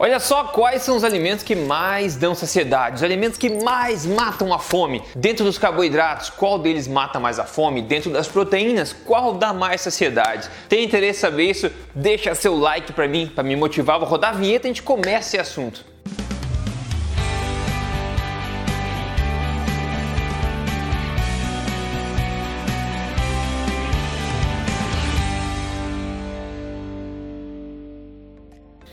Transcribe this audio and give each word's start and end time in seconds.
Olha 0.00 0.20
só 0.20 0.44
quais 0.44 0.82
são 0.82 0.96
os 0.96 1.02
alimentos 1.02 1.42
que 1.42 1.56
mais 1.56 2.14
dão 2.14 2.32
saciedade, 2.32 2.96
os 2.96 3.02
alimentos 3.02 3.36
que 3.36 3.50
mais 3.50 4.06
matam 4.06 4.54
a 4.54 4.58
fome. 4.60 5.02
Dentro 5.16 5.44
dos 5.44 5.58
carboidratos, 5.58 6.30
qual 6.30 6.56
deles 6.56 6.86
mata 6.86 7.18
mais 7.18 7.40
a 7.40 7.44
fome? 7.44 7.82
Dentro 7.82 8.08
das 8.08 8.28
proteínas, 8.28 8.92
qual 8.92 9.34
dá 9.34 9.52
mais 9.52 9.80
saciedade? 9.80 10.48
Tem 10.68 10.84
interesse 10.84 11.18
em 11.18 11.22
saber 11.22 11.50
isso? 11.50 11.70
Deixa 11.92 12.32
seu 12.36 12.56
like 12.56 12.92
para 12.92 13.08
mim, 13.08 13.26
para 13.26 13.42
me 13.42 13.56
motivar. 13.56 13.98
Vou 13.98 14.06
rodar 14.06 14.30
a 14.30 14.38
vinheta 14.38 14.68
e 14.68 14.70
a 14.70 14.72
gente 14.72 14.84
começa 14.84 15.30
esse 15.30 15.38
assunto. 15.38 15.84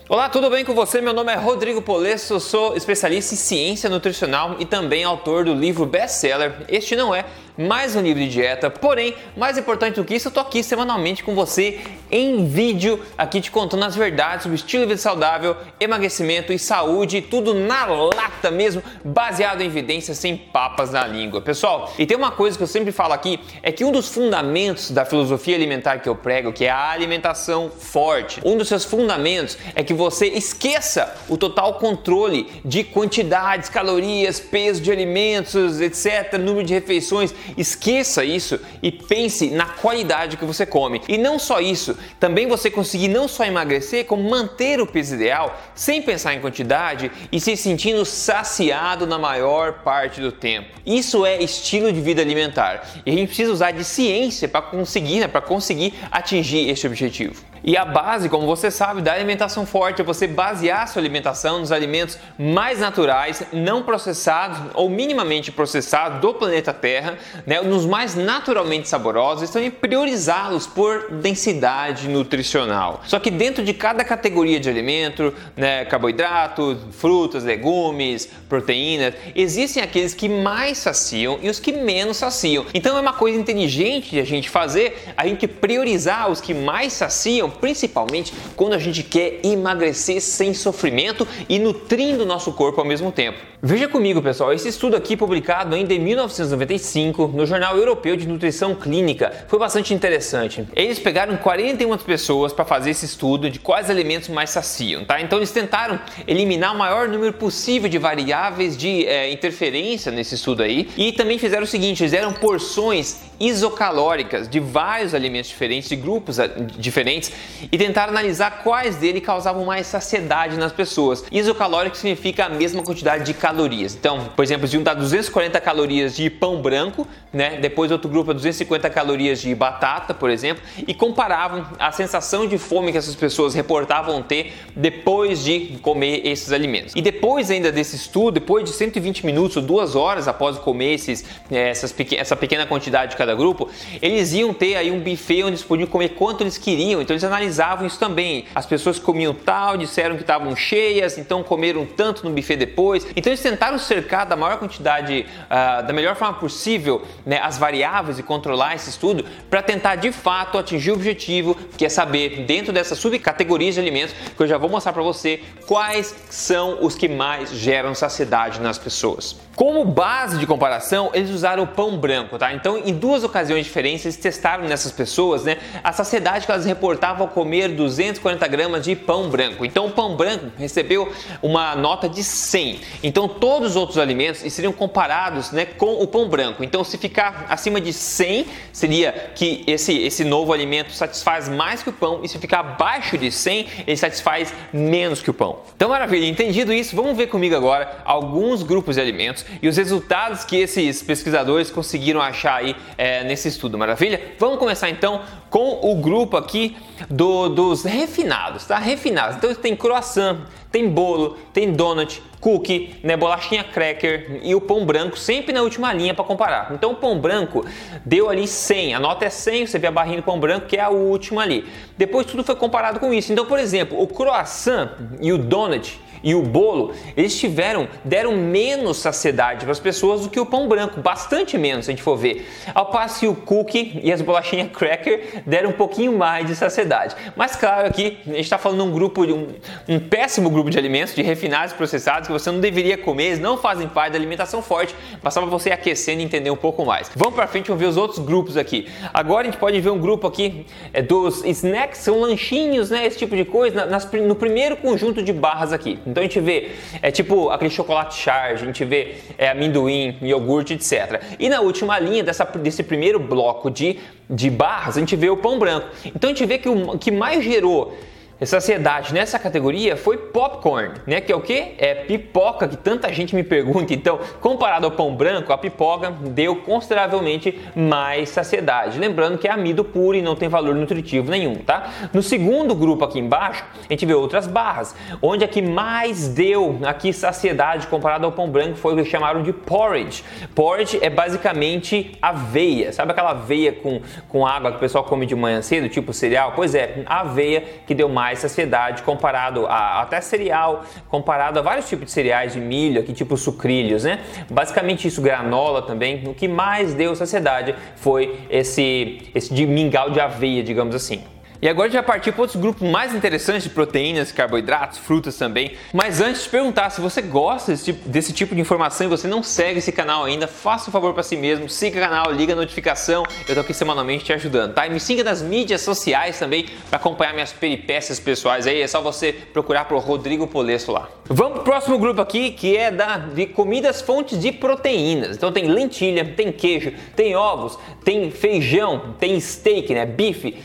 Olá, 0.08 0.30
tudo 0.30 0.52
bem 0.52 0.64
com 0.64 0.76
você? 0.76 1.02
Meu 1.02 1.14
nome 1.14 1.34
é 1.34 1.36
Rodrigo 1.36 1.82
Polesso, 1.82 2.40
sou 2.40 2.78
especialista 2.78 3.34
em 3.34 3.38
ciência 3.38 3.90
nutricional 3.90 4.56
e 4.60 4.64
também 4.66 5.04
autor 5.04 5.46
do 5.46 5.56
livro 5.56 5.84
best-seller 5.84 6.64
Este 6.70 6.96
Não 6.96 7.14
É 7.14 7.26
mais 7.58 7.96
um 7.96 8.02
livro 8.02 8.22
de 8.22 8.30
dieta. 8.30 8.70
Porém, 8.70 9.16
mais 9.36 9.58
importante 9.58 9.96
do 9.96 10.04
que 10.04 10.16
isso, 10.16 10.28
eu 10.28 10.32
tô 10.32 10.40
aqui 10.40 10.62
semanalmente 10.62 11.24
com 11.24 11.34
você 11.34 11.80
em 12.12 12.48
vídeo, 12.48 13.02
aqui 13.18 13.42
te 13.42 13.50
contando 13.50 13.84
as 13.84 13.96
verdades 13.96 14.44
sobre 14.44 14.56
estilo 14.56 14.84
de 14.84 14.90
vida 14.90 15.02
saudável, 15.02 15.56
emagrecimento 15.80 16.54
e 16.54 16.60
saúde, 16.60 17.22
tudo 17.22 17.54
na 17.54 17.86
lata 17.86 18.52
mesmo, 18.52 18.84
baseado 19.04 19.62
em 19.62 19.66
evidências 19.66 20.18
sem 20.18 20.38
papas 20.38 20.92
na 20.92 21.06
língua. 21.08 21.42
Pessoal, 21.42 21.94
e 21.98 22.06
tem 22.06 22.18
uma 22.18 22.32
coisa 22.32 22.58
que 22.58 22.64
eu 22.64 22.68
sempre 22.68 22.92
falo 22.92 23.14
aqui, 23.14 23.40
é 23.64 23.72
que 23.72 23.84
um 23.84 23.92
dos 23.92 24.10
fundamentos 24.10 24.92
da 24.92 25.06
filosofia 25.06 25.56
alimentar 25.56 26.00
que 26.00 26.10
eu 26.10 26.16
prego, 26.16 26.54
que 26.54 26.66
é 26.66 26.70
a 26.70 26.92
alimentação 26.92 27.70
forte, 27.70 28.42
um 28.44 28.58
dos 28.58 28.68
seus 28.68 28.84
fundamentos 28.84 29.58
é 29.74 29.84
que 29.84 29.94
você 29.94 30.28
esqueça 30.28 31.16
o 31.30 31.38
total 31.38 31.76
controle 31.76 32.50
de 32.64 32.84
quantidades, 32.84 33.70
calorias, 33.70 34.40
peso 34.40 34.82
de 34.82 34.92
alimentos, 34.92 35.82
etc, 35.82 36.38
número 36.38 36.66
de 36.66 36.74
refeições 36.74 37.34
Esqueça 37.58 38.24
isso 38.24 38.60
e 38.82 38.92
pense 38.92 39.50
na 39.50 39.66
qualidade 39.66 40.38
que 40.38 40.46
você 40.46 40.66
come. 40.66 41.02
E 41.08 41.18
não 41.18 41.38
só 41.40 41.60
isso, 41.60 41.98
também 42.20 42.48
você 42.48 42.70
conseguir 42.70 43.08
não 43.08 43.28
só 43.28 43.46
emagrecer, 43.46 44.06
como 44.06 44.30
manter 44.30 44.80
o 44.82 44.88
peso 44.88 45.16
ideal 45.16 45.60
sem 45.74 46.02
pensar 46.02 46.34
em 46.34 46.42
quantidade 46.42 47.12
e 47.32 47.40
se 47.40 47.56
sentindo 47.56 48.06
saciado 48.06 49.06
na 49.08 49.18
maior 49.18 49.84
parte 49.84 50.22
do 50.22 50.32
tempo. 50.32 50.70
Isso 50.86 51.26
é 51.26 51.42
estilo 51.42 51.92
de 51.92 52.02
vida 52.02 52.22
alimentar 52.22 52.88
e 53.06 53.12
a 53.12 53.14
gente 53.14 53.28
precisa 53.28 53.52
usar 53.52 53.72
de 53.72 53.84
ciência 53.84 54.48
para 54.48 54.62
conseguir, 54.62 55.20
né, 55.20 55.28
para 55.28 55.42
conseguir 55.42 55.94
atingir 56.12 56.70
esse 56.70 56.86
objetivo. 56.86 57.44
E 57.64 57.76
a 57.76 57.86
base, 57.86 58.30
como 58.30 58.46
você 58.46 58.70
sabe, 58.70 59.02
da 59.02 59.14
alimentação 59.14 59.66
forte 59.66 60.02
é 60.02 60.04
você 60.04 60.28
basear 60.28 60.88
sua 60.88 61.02
alimentação 61.02 61.60
nos 61.60 61.72
alimentos 61.72 62.18
mais 62.38 62.80
naturais, 62.80 63.44
não 63.52 63.84
processados 63.84 64.60
ou 64.74 64.90
minimamente 64.90 65.52
processados 65.52 66.20
do 66.20 66.34
planeta 66.34 66.74
Terra, 66.74 67.18
né, 67.46 67.62
nos 67.62 67.86
mais 67.86 68.16
naturalmente 68.16 68.88
saborosos 68.88 69.50
e 69.50 69.54
também 69.54 69.72
priorizá-los 69.72 70.68
por 70.68 71.12
densidade 71.12 72.08
nutricional. 72.08 73.02
Só 73.06 73.20
que 73.20 73.32
dentro 73.32 73.64
de 73.64 73.74
cada 73.74 74.04
categoria 74.04 74.60
de 74.60 74.70
alimento, 74.70 75.34
né, 75.56 75.86
carboidratos, 75.86 76.78
frutas, 76.92 77.44
legumes, 77.44 78.30
proteínas, 78.48 79.14
existem 79.36 79.82
aqueles 79.82 80.14
que 80.14 80.30
mais 80.30 80.78
saciam 80.78 81.40
e 81.42 81.50
os 81.50 81.60
que 81.60 81.72
menos 81.72 82.18
saciam. 82.18 82.66
Então 82.74 82.98
é 82.98 83.02
uma 83.02 83.14
coisa 83.14 83.40
inteligente 83.40 84.12
de 84.12 84.20
a 84.20 84.26
gente 84.26 84.50
fazer, 84.50 85.14
a 85.18 85.28
gente 85.28 85.48
priorizar 85.48 86.30
os 86.30 86.40
que 86.40 86.54
mais 86.54 86.94
saciam 86.94 87.45
principalmente 87.50 88.34
quando 88.56 88.74
a 88.74 88.80
gente 88.80 89.04
quer 89.04 89.40
emagrecer 89.44 90.22
sem 90.22 90.54
sofrimento 90.54 91.28
e 91.48 91.60
nutrindo 91.60 92.26
nosso 92.26 92.52
corpo 92.54 92.82
ao 92.82 92.88
mesmo 92.88 93.12
tempo. 93.12 93.40
Veja 93.62 93.88
comigo, 93.88 94.22
pessoal, 94.22 94.54
esse 94.54 94.68
estudo 94.68 94.96
aqui 94.96 95.18
publicado 95.18 95.74
ainda 95.74 95.94
em 95.94 96.00
1995 96.00 97.28
no 97.30 97.46
Jornal 97.48 97.76
Europeu 97.76 98.16
de 98.16 98.28
Nutrição 98.28 98.76
Clínica 98.76 99.46
foi 99.48 99.58
bastante 99.58 99.94
interessante. 99.94 100.68
Eles 100.76 101.00
pegaram 101.00 101.36
41 101.36 101.98
pessoas 101.98 102.54
para 102.54 102.64
fazer 102.64 102.92
esse 102.92 103.06
estudo 103.06 103.50
de 103.50 103.58
quais 103.58 103.90
alimentos 103.90 104.30
mais 104.30 104.52
saciam, 104.52 105.04
tá? 105.04 105.20
Então 105.20 105.40
eles 105.40 105.52
tentaram 105.52 106.00
eliminar 106.28 106.76
o 106.76 106.78
maior 106.78 107.08
número 107.08 107.34
possível 107.34 107.90
de 107.90 107.98
variáveis 107.98 108.78
de 108.78 109.06
é, 109.08 109.32
interferência 109.32 110.12
nesse 110.12 110.36
estudo 110.36 110.62
aí 110.62 110.88
e 110.96 111.12
também 111.12 111.40
fizeram 111.40 111.64
o 111.64 111.68
seguinte, 111.68 112.08
deram 112.08 112.34
porções 112.34 113.22
isocalóricas 113.40 114.48
de 114.48 114.60
vários 114.60 115.14
alimentos 115.14 115.50
diferentes, 115.50 115.90
de 115.90 115.96
grupos 115.96 116.40
ah, 116.40 116.48
diferentes 116.48 117.32
e 117.72 117.78
tentaram 117.78 118.12
analisar 118.12 118.64
quais 118.64 118.96
dele 118.96 119.22
causavam 119.22 119.66
mais 119.66 119.88
saciedade 119.88 120.58
nas 120.58 120.72
pessoas. 120.72 121.24
Isocalórico 121.32 121.98
significa 121.98 122.46
a 122.46 122.50
mesma 122.50 122.84
quantidade 122.84 123.26
de 123.26 123.34
calorias. 123.34 123.96
Então, 123.96 124.30
por 124.36 124.44
exemplo, 124.44 124.68
se 124.68 124.78
um 124.78 124.84
dá 124.84 124.94
240 124.94 125.60
calorias 125.62 126.16
de 126.16 126.30
pão 126.30 126.62
branco, 126.62 127.08
né? 127.32 127.58
Depois 127.58 127.92
outro 127.92 128.10
grupo 128.10 128.34
250 128.34 128.90
calorias 128.90 129.42
de 129.42 129.54
batata, 129.54 130.14
por 130.14 130.30
exemplo, 130.30 130.64
e 130.88 130.94
comparavam 130.94 131.66
a 131.78 131.92
sensação 131.92 132.48
de 132.48 132.58
fome 132.58 132.92
que 132.92 132.98
essas 132.98 133.16
pessoas 133.16 133.54
reportavam 133.54 134.22
ter 134.22 134.54
depois 134.76 135.44
de 135.44 135.78
comer 135.82 136.22
esses 136.26 136.52
alimentos. 136.52 136.94
E 136.96 137.02
depois 137.02 137.52
ainda 137.52 137.72
desse 137.72 137.96
estudo, 137.96 138.36
depois 138.36 138.64
de 138.64 138.72
120 138.72 139.26
minutos 139.26 139.58
ou 139.58 139.64
duas 139.64 139.96
horas 139.96 140.28
após 140.28 140.58
comer 140.58 140.94
esses, 140.94 141.26
eh, 141.52 141.70
essas, 141.70 141.94
essa 142.14 142.36
pequena 142.36 142.66
quantidade 142.66 143.12
de 143.12 143.18
cada 143.26 143.36
grupo, 143.36 143.70
eles 144.02 144.34
iam 144.34 144.54
ter 144.54 144.76
aí 144.76 144.92
um 144.92 145.00
buffet 145.00 145.44
onde 145.44 145.52
eles 145.52 145.64
podiam 145.64 145.88
comer 145.88 146.10
quanto 146.10 146.42
eles 146.42 146.58
queriam. 146.58 147.02
Então 147.02 147.14
eles 147.14 147.24
analisavam 147.24 147.88
isso 147.88 148.00
também. 148.00 148.46
As 148.54 148.66
pessoas 148.66 149.00
comiam 149.00 149.34
tal, 149.34 149.78
disseram 149.78 150.16
que 150.16 150.22
estavam 150.22 150.56
cheias, 150.56 151.18
então 151.18 151.44
comeram 151.44 151.86
tanto 151.86 152.28
no 152.28 152.34
buffet 152.34 152.56
depois. 152.56 153.06
Então 153.16 153.32
eles 153.32 153.42
tentaram 153.42 153.78
cercar 153.78 154.26
da 154.26 154.36
maior 154.36 154.58
quantidade, 154.58 155.26
uh, 155.46 155.86
da 155.86 155.92
melhor 155.92 156.16
forma 156.16 156.36
possível, 156.36 157.02
né, 157.26 157.40
as 157.42 157.58
variáveis 157.58 158.20
e 158.20 158.24
controlar 158.24 158.76
esse 158.76 158.90
estudo 158.90 159.26
para 159.50 159.62
tentar 159.62 159.96
de 159.96 160.12
fato 160.12 160.58
atingir 160.58 160.92
o 160.92 160.94
objetivo, 160.94 161.56
que 161.78 161.86
é 161.86 161.90
saber 161.90 162.46
dentro 162.46 162.72
dessas 162.72 163.00
subcategorias 163.00 163.74
de 163.74 163.82
alimentos 163.82 164.16
que 164.36 164.44
eu 164.44 164.48
já 164.48 164.58
vou 164.58 164.70
mostrar 164.70 164.94
para 164.94 165.02
você 165.02 165.42
quais 165.68 166.16
são 166.30 166.80
os 166.82 166.96
que 166.96 167.08
mais 167.08 167.52
geram 167.52 167.96
saciedade 167.96 168.62
nas 168.62 168.78
pessoas. 168.78 169.36
Como 169.56 169.86
base 169.86 170.38
de 170.38 170.46
comparação, 170.46 171.10
eles 171.14 171.30
usaram 171.30 171.64
o 171.64 171.68
pão 171.68 171.98
branco, 171.98 172.38
tá? 172.38 172.54
Então, 172.54 172.78
em 172.78 172.94
duas 172.94 173.15
ocasiões 173.24 173.66
diferentes, 173.66 174.06
eles 174.06 174.18
testaram 174.18 174.66
nessas 174.66 174.92
pessoas, 174.92 175.44
né, 175.44 175.58
a 175.84 175.92
saciedade 175.92 176.46
que 176.46 176.52
elas 176.52 176.66
reportavam 176.66 177.24
ao 177.24 177.34
comer 177.34 177.70
240 177.70 178.48
gramas 178.48 178.84
de 178.84 178.96
pão 178.96 179.30
branco. 179.30 179.66
Então, 179.66 179.88
o 179.88 179.92
pão 179.92 180.16
branco 180.16 180.52
recebeu 180.58 181.12
uma 181.42 181.76
nota 181.76 182.08
de 182.08 182.24
100. 182.24 182.80
Então, 183.04 183.28
todos 183.28 183.72
os 183.72 183.76
outros 183.76 183.98
alimentos 183.98 184.42
seriam 184.54 184.74
comparados, 184.74 185.52
né, 185.52 185.66
com 185.66 186.02
o 186.02 186.08
pão 186.08 186.28
branco. 186.28 186.64
Então, 186.64 186.84
se 186.84 186.98
ficar 186.98 187.46
acima 187.50 187.82
de 187.82 187.92
100, 187.92 188.46
seria 188.72 189.12
que 189.36 189.64
esse 189.68 189.96
esse 190.06 190.24
novo 190.24 190.54
alimento 190.54 190.92
satisfaz 190.92 191.50
mais 191.50 191.84
que 191.84 191.90
o 191.90 191.94
pão, 191.94 192.22
e 192.24 192.28
se 192.28 192.38
ficar 192.38 192.60
abaixo 192.60 193.18
de 193.18 193.32
100, 193.32 193.68
ele 193.88 193.98
satisfaz 193.98 194.54
menos 194.72 195.22
que 195.22 195.30
o 195.30 195.34
pão. 195.34 195.60
Então, 195.76 195.90
maravilha. 195.90 196.26
Entendido 196.26 196.74
isso, 196.74 196.96
vamos 196.96 197.18
ver 197.18 197.28
comigo 197.28 197.56
agora 197.56 198.02
alguns 198.06 198.64
grupos 198.64 198.96
de 198.96 199.02
alimentos 199.02 199.46
e 199.62 199.68
os 199.68 199.78
resultados 199.78 200.44
que 200.44 200.58
esses 200.58 201.02
pesquisadores 201.02 201.70
conseguiram 201.70 202.22
achar 202.22 202.56
aí 202.56 202.76
é, 202.98 203.05
nesse 203.24 203.48
estudo, 203.48 203.78
maravilha? 203.78 204.22
Vamos 204.40 204.58
começar 204.58 204.90
então 204.90 205.22
com 205.50 205.80
o 205.82 205.96
grupo 205.96 206.38
aqui 206.38 206.76
do, 207.10 207.50
dos 207.50 207.84
refinados, 207.84 208.66
tá? 208.66 208.78
Refinados. 208.78 209.38
Então 209.38 209.54
tem 209.56 209.76
croissant, 209.76 210.40
tem 210.72 210.90
bolo, 210.90 211.38
tem 211.54 211.72
donut, 211.72 212.22
cookie, 212.40 212.96
né, 213.04 213.18
bolachinha 213.18 213.64
cracker 213.64 214.40
e 214.44 214.54
o 214.54 214.62
pão 214.62 214.86
branco 214.86 215.18
sempre 215.18 215.54
na 215.54 215.62
última 215.62 215.92
linha 215.94 216.14
para 216.14 216.24
comparar. 216.24 216.72
Então 216.74 216.92
o 216.92 216.96
pão 216.96 217.18
branco 217.18 217.66
deu 218.06 218.30
ali 218.30 218.48
100, 218.48 218.94
a 218.94 219.00
nota 219.00 219.26
é 219.26 219.30
100, 219.30 219.68
você 219.68 219.80
vê 219.80 219.88
a 219.88 219.92
barrinha 219.92 220.18
do 220.18 220.24
pão 220.24 220.40
branco 220.40 220.68
que 220.68 220.78
é 220.78 220.82
a 220.82 220.90
última 220.90 221.42
ali. 221.42 221.66
Depois 221.98 222.28
tudo 222.28 222.44
foi 222.44 222.56
comparado 222.56 223.00
com 223.00 223.14
isso. 223.14 223.32
Então, 223.32 223.46
por 223.46 223.58
exemplo, 223.58 224.00
o 224.00 224.06
croissant 224.06 224.90
e 225.22 225.32
o 225.34 225.38
donut 225.38 226.00
e 226.26 226.34
o 226.34 226.42
bolo, 226.42 226.92
eles 227.16 227.38
tiveram, 227.40 227.88
deram 228.04 228.36
menos 228.36 228.98
saciedade 228.98 229.64
para 229.64 229.72
as 229.72 229.80
pessoas 229.80 230.22
do 230.22 230.30
que 230.30 230.40
o 230.40 230.46
pão 230.46 230.68
branco, 230.68 231.00
bastante 231.00 231.56
menos 231.56 231.86
se 231.86 231.92
a 231.92 231.94
gente 231.94 232.02
for 232.02 232.18
ver. 232.18 232.50
Ao 232.74 232.88
passo 232.88 233.20
que 233.20 233.28
o 233.28 233.36
cookie 233.36 234.02
e 234.04 234.12
as 234.12 234.22
bolachinhas 234.22 234.72
cracker 234.72 235.44
deram 235.46 235.70
um 235.70 235.74
pouquinho 235.74 236.18
mais 236.18 236.48
de 236.48 236.56
saciedade. 236.56 237.16
Mas 237.36 237.56
claro, 237.56 237.86
aqui 237.86 238.18
a 238.26 238.32
gente 238.32 238.42
está 238.42 238.58
falando 238.58 238.82
de 238.82 238.90
um 238.90 238.92
grupo, 238.92 239.24
de 239.24 239.34
um, 239.34 239.50
um 239.88 240.00
péssimo 240.00 240.50
grupo 240.50 240.72
de 240.72 240.80
alimentos, 240.80 241.14
de 241.14 241.22
refinados 241.22 241.74
processados 241.74 242.28
que 242.28 242.34
você 242.34 242.50
não 242.50 242.60
deveria 242.60 242.98
comer, 242.98 243.26
eles 243.26 243.40
não 243.40 243.56
fazem 243.56 243.88
parte 243.88 244.14
da 244.14 244.18
alimentação 244.18 244.64
forte, 244.64 244.96
mas 245.22 245.32
só 245.32 245.42
para 245.42 245.50
você 245.50 245.70
aquecendo 245.70 246.22
e 246.22 246.26
entender 246.26 246.50
um 246.50 246.56
pouco 246.58 246.84
mais. 246.84 247.12
Vamos 247.16 247.36
para 247.36 247.46
frente, 247.46 247.68
vamos 247.68 247.84
ver 247.84 247.88
os 247.88 247.98
outros 247.98 248.18
grupos 248.18 248.58
aqui. 248.58 248.88
Agora 249.14 249.48
a 249.48 249.52
gente 249.52 249.60
pode 249.60 249.80
ver 249.80 249.92
um 249.92 250.00
grupo 250.00 250.26
aqui 250.26 250.66
é, 250.92 251.04
dos 251.04 251.46
snacks, 251.46 252.00
são 252.00 252.20
lanchinhos, 252.20 252.90
né, 252.90 253.06
esse 253.06 253.20
tipo 253.20 253.36
de 253.36 253.46
coisa, 253.46 253.86
nas, 253.86 254.12
no 254.12 254.36
primeiro 254.36 254.76
conjunto 254.78 255.22
de 255.22 255.32
barras 255.32 255.72
aqui. 255.72 256.00
Então 256.16 256.24
a 256.24 256.28
gente 256.28 256.40
vê, 256.40 256.70
é 257.02 257.12
tipo 257.12 257.50
aquele 257.50 257.70
chocolate 257.70 258.18
charge, 258.18 258.64
a 258.64 258.66
gente 258.66 258.86
vê 258.86 259.16
é, 259.38 259.50
amendoim, 259.50 260.16
iogurte, 260.22 260.74
etc. 260.74 261.22
E 261.38 261.50
na 261.50 261.60
última 261.60 262.00
linha 262.00 262.24
dessa, 262.24 262.46
desse 262.46 262.84
primeiro 262.84 263.20
bloco 263.20 263.70
de, 263.70 264.00
de 264.30 264.50
barras, 264.50 264.96
a 264.96 265.02
gente 265.02 265.14
vê 265.18 265.30
o 265.30 265.36
pão 265.36 265.60
branco. 265.60 265.90
Então 266.06 266.30
a 266.30 266.34
gente 266.34 266.46
vê 266.46 266.58
que 266.58 266.70
o 266.70 266.98
que 266.98 267.12
mais 267.12 267.44
gerou 267.44 267.98
saciedade 268.44 269.14
nessa 269.14 269.40
categoria 269.40 269.96
foi 269.96 270.18
popcorn, 270.18 270.96
né? 271.08 271.22
Que 271.22 271.32
é 271.32 271.36
o 271.36 271.40
que? 271.40 271.74
É 271.78 271.96
pipoca, 271.96 272.68
que 272.68 272.76
tanta 272.76 273.14
gente 273.14 273.34
me 273.34 273.44
pergunta. 273.44 273.94
Então, 273.94 274.20
comparado 274.42 274.86
ao 274.86 274.92
pão 274.92 275.16
branco, 275.16 275.54
a 275.54 275.58
pipoca 275.58 276.12
deu 276.12 276.58
consideravelmente 276.58 277.58
mais 277.74 278.30
saciedade. 278.30 279.00
Lembrando 279.00 279.38
que 279.38 279.48
é 279.48 279.52
amido 279.52 279.86
puro 279.86 280.18
e 280.18 280.22
não 280.22 280.36
tem 280.36 280.50
valor 280.50 280.76
nutritivo 280.76 281.32
nenhum, 281.32 281.56
tá? 281.56 281.90
No 282.14 282.22
segundo 282.22 282.76
grupo 282.76 283.06
aqui 283.06 283.20
embaixo, 283.20 283.64
a 283.88 283.94
gente 283.94 284.06
vê 284.06 284.14
outras 284.14 284.48
barras, 284.48 284.94
onde 285.22 285.46
a 285.46 285.48
que 285.48 285.62
mais 285.62 286.28
deu 286.28 286.78
aqui 286.84 287.14
saciedade 287.14 287.88
comparado 287.88 288.26
ao 288.26 288.32
pão 288.34 288.50
branco 288.50 288.76
foi 288.76 288.94
o 288.94 288.98
que 288.98 289.06
chamaram 289.06 289.44
de 289.44 289.54
porridge. 289.54 290.26
Porridge 290.54 291.00
é 291.02 291.10
basicamente 291.10 292.18
aveia, 292.22 292.92
sabe 292.92 293.12
aquela 293.12 293.32
aveia 293.32 293.72
com, 293.72 294.02
com 294.28 294.46
água 294.46 294.72
que 294.72 294.78
o 294.78 294.80
pessoal 294.80 295.06
come 295.06 295.26
de 295.26 295.36
manhã 295.36 295.62
cedo, 295.62 295.88
tipo 295.88 296.12
cereal? 296.12 296.54
Pois 296.54 296.76
é, 296.76 297.04
aveia 297.06 297.64
que 297.88 297.94
deu 297.94 298.10
mais 298.10 298.25
saciedade 298.36 299.04
comparado 299.04 299.68
a 299.68 300.02
até 300.02 300.20
cereal, 300.22 300.84
comparado 301.10 301.60
a 301.60 301.62
vários 301.62 301.88
tipos 301.88 302.06
de 302.06 302.12
cereais 302.12 302.54
de 302.54 302.60
milho, 302.60 303.02
aqui 303.02 303.14
tipo 303.14 303.38
sucrilhos, 303.38 304.04
né? 304.04 304.20
Basicamente 304.50 305.08
isso, 305.08 305.22
granola 305.22 305.82
também. 305.82 306.28
O 306.28 306.34
que 306.34 306.48
mais 306.48 306.94
deu 306.94 307.16
saciedade 307.16 307.76
foi 307.96 308.40
esse, 308.50 309.30
esse 309.36 309.54
de 309.54 309.66
mingau 309.66 310.10
de 310.10 310.20
aveia, 310.20 310.64
digamos 310.64 310.96
assim. 310.96 311.24
E 311.66 311.68
agora 311.68 311.90
já 311.90 312.04
partir 312.04 312.32
para 312.32 312.44
outros 312.44 312.62
grupos 312.62 312.88
mais 312.88 313.16
interessantes 313.16 313.64
de 313.64 313.72
proteínas, 313.72 314.32
carboidratos, 314.32 315.00
frutas 315.00 315.36
também. 315.36 315.76
Mas 315.92 316.22
antes 316.22 316.44
de 316.44 316.50
perguntar 316.50 316.92
se 316.92 317.02
você 317.02 317.24
gosta 317.24 317.72
desse 317.72 317.86
tipo, 317.86 318.08
desse 318.08 318.34
tipo 318.34 318.54
de 318.54 318.62
informação 318.62 319.08
e 319.08 319.10
você 319.10 319.28
não 319.28 319.42
segue 319.42 319.80
esse 319.80 319.92
canal 319.92 320.26
ainda, 320.26 320.46
faça 320.46 320.92
um 320.92 320.94
favor 320.94 321.12
para 321.16 321.24
si 321.24 321.36
mesmo, 321.36 321.68
siga 321.68 321.98
o 321.98 322.04
canal, 322.04 322.32
liga 322.32 322.54
a 322.54 322.56
notificação, 322.56 323.24
eu 323.50 323.56
tô 323.56 323.62
aqui 323.62 323.74
semanalmente 323.74 324.26
te 324.26 324.32
ajudando, 324.32 324.76
tá? 324.76 324.86
E 324.86 324.92
me 324.92 325.00
siga 325.00 325.24
nas 325.24 325.42
mídias 325.42 325.82
sociais 325.82 326.38
também 326.38 326.68
para 326.88 326.98
acompanhar 326.98 327.34
minhas 327.34 327.52
peripécias 327.52 328.20
pessoais 328.20 328.68
aí, 328.68 328.80
é 328.80 328.88
só 328.88 329.02
você 329.02 329.34
procurar 329.34 329.86
por 329.86 329.98
Rodrigo 330.04 330.46
Polesso 330.46 330.92
lá. 330.92 331.10
Vamos 331.28 331.54
pro 331.54 331.64
próximo 331.64 331.98
grupo 331.98 332.22
aqui, 332.22 332.52
que 332.52 332.78
é 332.78 332.92
da 332.92 333.18
de 333.18 333.48
comidas 333.48 334.04
fontes 334.04 334.40
de 334.40 334.52
proteínas. 334.52 335.36
Então 335.36 335.52
tem 335.52 335.68
lentilha, 335.68 336.24
tem 336.24 336.52
queijo, 336.52 336.94
tem 337.16 337.36
ovos, 337.36 337.80
tem 338.06 338.30
feijão, 338.30 339.16
tem 339.20 339.38
steak, 339.40 339.92
né, 339.94 340.06
bife, 340.06 340.56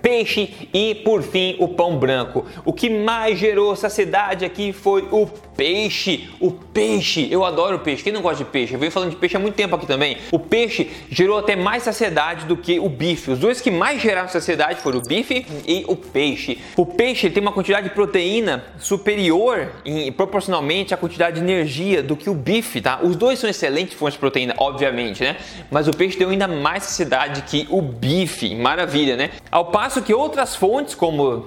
peixe 0.00 0.68
e 0.72 0.94
por 0.94 1.22
fim 1.22 1.56
o 1.58 1.68
pão 1.68 1.98
branco. 1.98 2.46
O 2.64 2.72
que 2.72 2.88
mais 2.88 3.38
gerou 3.38 3.74
saciedade 3.74 4.44
aqui 4.44 4.72
foi 4.72 5.06
o 5.10 5.26
peixe. 5.56 6.28
O 6.40 6.50
peixe, 6.50 7.28
eu 7.30 7.44
adoro 7.44 7.78
peixe. 7.78 8.02
Quem 8.02 8.12
não 8.12 8.22
gosta 8.22 8.44
de 8.44 8.50
peixe? 8.50 8.74
Eu 8.74 8.78
venho 8.78 8.92
falando 8.92 9.10
de 9.10 9.16
peixe 9.16 9.36
há 9.36 9.40
muito 9.40 9.54
tempo 9.54 9.74
aqui 9.74 9.86
também. 9.86 10.16
O 10.30 10.38
peixe 10.38 10.90
gerou 11.10 11.38
até 11.38 11.56
mais 11.56 11.82
saciedade 11.82 12.46
do 12.46 12.56
que 12.56 12.78
o 12.78 12.88
bife. 12.88 13.30
Os 13.30 13.38
dois 13.38 13.60
que 13.60 13.70
mais 13.70 14.00
geraram 14.00 14.28
saciedade 14.28 14.80
foram 14.80 14.98
o 14.98 15.02
bife 15.02 15.46
e 15.66 15.84
o 15.88 15.96
peixe. 15.96 16.58
O 16.76 16.86
peixe 16.86 17.30
tem 17.30 17.42
uma 17.42 17.52
quantidade 17.52 17.88
de 17.88 17.94
proteína 17.94 18.64
superior 18.78 19.72
em, 19.84 20.10
proporcionalmente 20.12 20.94
à 20.94 20.96
quantidade 20.96 21.36
de 21.36 21.42
energia 21.42 22.02
do 22.02 22.16
que 22.16 22.28
o 22.28 22.34
bife, 22.34 22.80
tá? 22.80 23.00
Os 23.02 23.16
dois 23.16 23.38
são 23.38 23.48
excelentes 23.48 23.94
fontes 23.94 24.14
de 24.14 24.20
proteína, 24.20 24.54
obviamente, 24.58 25.22
né? 25.22 25.36
Mas 25.70 25.88
o 25.88 25.92
peixe 25.92 26.18
deu 26.18 26.30
ainda 26.30 26.48
mais 26.48 26.83
saciedade 26.84 27.42
que 27.42 27.66
o 27.70 27.80
bife. 27.80 28.54
Maravilha, 28.54 29.16
né? 29.16 29.30
Ao 29.50 29.66
passo 29.66 30.02
que 30.02 30.14
outras 30.14 30.54
fontes, 30.56 30.94
como 30.94 31.46